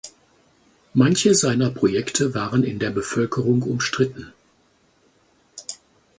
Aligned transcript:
Manche 0.95 1.35
seiner 1.35 1.69
Projekte 1.69 2.33
waren 2.33 2.63
in 2.63 2.79
der 2.79 2.89
Bevölkerung 2.89 3.61
umstritten. 3.61 4.33